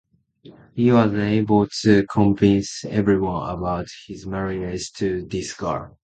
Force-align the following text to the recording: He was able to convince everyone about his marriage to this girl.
He 0.73 0.91
was 0.91 1.13
able 1.13 1.67
to 1.83 2.03
convince 2.07 2.83
everyone 2.85 3.47
about 3.51 3.85
his 4.07 4.25
marriage 4.25 4.91
to 4.93 5.27
this 5.27 5.53
girl. 5.53 5.95